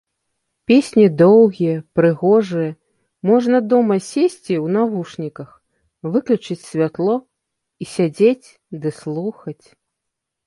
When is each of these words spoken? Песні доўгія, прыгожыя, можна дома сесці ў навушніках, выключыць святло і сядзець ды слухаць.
Песні 0.69 1.03
доўгія, 1.21 1.73
прыгожыя, 1.97 2.69
можна 3.29 3.57
дома 3.73 3.97
сесці 4.11 4.33
ў 4.63 4.65
навушніках, 4.77 5.49
выключыць 6.15 6.59
святло 6.71 7.15
і 7.85 7.91
сядзець 7.93 8.49
ды 8.85 8.89
слухаць. 9.01 9.61